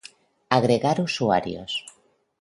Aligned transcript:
Agregar 0.49 0.97
usuarios 0.99 1.85